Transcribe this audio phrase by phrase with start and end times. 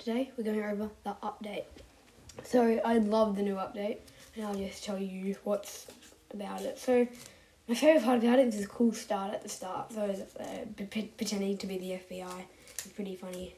[0.00, 1.62] today we're going over the update.
[2.42, 3.98] So I love the new update,
[4.34, 5.86] and I'll just tell you what's
[6.34, 6.76] about it.
[6.76, 7.06] So
[7.68, 9.92] my favorite part about it is this cool start at the start.
[9.92, 10.44] So uh,
[11.16, 12.46] pretending to be the FBI.
[12.84, 13.54] is pretty funny.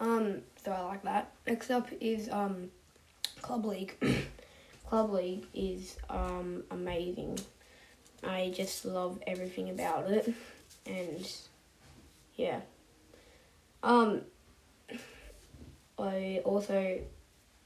[0.00, 1.30] Um, so I like that.
[1.46, 2.72] Next up is um,
[3.42, 3.94] Club League.
[4.88, 7.38] Club League is um, amazing.
[8.24, 10.34] I just love everything about it,
[10.84, 11.32] and
[12.34, 12.62] yeah.
[13.84, 14.22] Um,
[16.02, 16.98] I also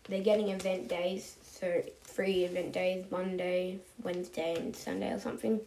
[0.09, 5.61] they're getting event days, so free event days Monday, Wednesday, and Sunday or something.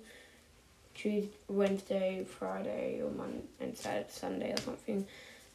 [0.94, 5.08] Tuesday, Wednesday, Friday, or Monday, and Saturday, Sunday or something.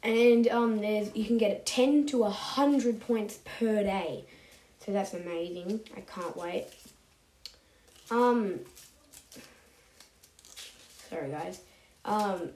[0.03, 4.25] And um, there's you can get ten to hundred points per day,
[4.83, 5.79] so that's amazing.
[5.95, 6.67] I can't wait.
[8.11, 8.59] Um,
[11.09, 11.61] sorry guys.
[12.03, 12.49] Um,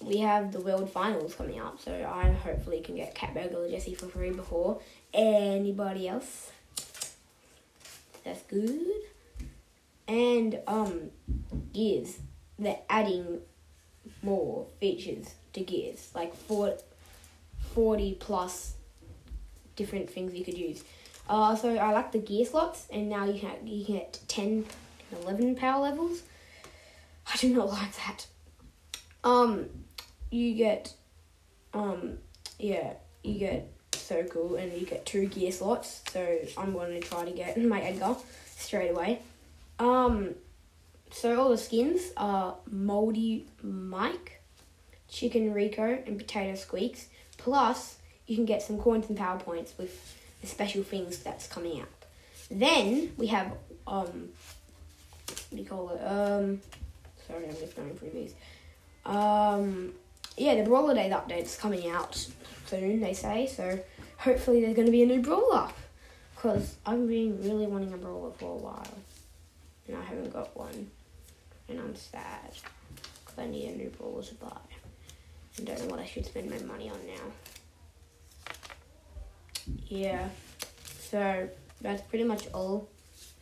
[0.00, 3.94] we have the World Finals coming up, so I hopefully can get Cat Burglar Jesse
[3.94, 4.80] for free before
[5.12, 6.50] anybody else.
[8.24, 8.86] That's good.
[10.08, 11.10] And um,
[11.72, 12.18] Gears,
[12.58, 13.40] they're adding
[14.22, 16.78] more features to Gears, like four,
[17.74, 18.74] 40 plus
[19.76, 20.84] different things you could use.
[21.28, 24.64] Uh, so I like the gear slots, and now you can you can get 10
[25.12, 26.22] and 11 power levels.
[27.32, 28.26] I do not like that.
[29.22, 29.68] Um,
[30.30, 30.94] you get,
[31.74, 32.18] um,
[32.58, 36.02] yeah, you get circle and you get two gear slots.
[36.12, 38.16] So I'm going to try to get my Edgar
[38.56, 39.20] straight away.
[39.78, 40.34] Um,
[41.10, 44.42] so all the skins are Moldy Mike,
[45.08, 47.06] Chicken Rico, and Potato Squeaks.
[47.36, 51.80] Plus, you can get some coins and power points with the special things that's coming
[51.80, 51.88] out.
[52.50, 53.52] Then we have
[53.86, 54.28] um,
[55.50, 56.00] what do you call it?
[56.04, 56.60] Um,
[57.26, 58.34] sorry, I'm just going through these.
[59.04, 59.92] Um,
[60.40, 62.26] yeah, the Brawler Days update's coming out
[62.64, 63.46] soon, they say.
[63.46, 63.78] So
[64.16, 65.68] hopefully there's going to be a new Brawler.
[66.34, 68.94] Because I've been really wanting a Brawler for a while.
[69.86, 70.90] And I haven't got one.
[71.68, 72.54] And I'm sad.
[73.22, 74.56] Because I need a new Brawler to buy.
[75.58, 77.22] And don't know what I should spend my money on now.
[79.88, 80.26] Yeah.
[81.00, 81.50] So
[81.82, 82.88] that's pretty much all.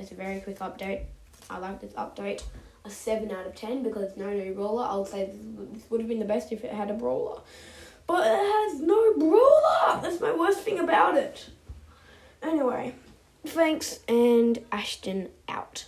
[0.01, 1.03] It's a very quick update.
[1.49, 2.43] I like this update
[2.89, 4.85] a 7 out of 10 because no new brawler.
[4.85, 5.31] I would say
[5.73, 7.41] this would have been the best if it had a brawler.
[8.07, 10.01] But it has no brawler!
[10.01, 11.51] That's my worst thing about it.
[12.43, 12.95] Anyway,
[13.47, 15.85] thanks and Ashton out.